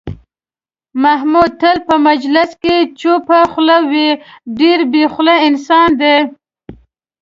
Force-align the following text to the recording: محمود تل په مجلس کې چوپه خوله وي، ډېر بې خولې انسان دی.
محمود 1.03 1.51
تل 1.61 1.77
په 1.87 1.95
مجلس 2.07 2.49
کې 2.63 2.75
چوپه 2.99 3.39
خوله 3.51 3.77
وي، 3.91 4.09
ډېر 4.59 4.79
بې 4.91 5.03
خولې 5.13 5.37
انسان 5.47 5.89
دی. 6.01 6.15